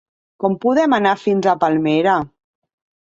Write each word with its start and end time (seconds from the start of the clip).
Com 0.43 0.55
podem 0.63 0.95
anar 0.97 1.11
fins 1.25 1.49
a 1.51 1.55
Palmera? 1.65 2.17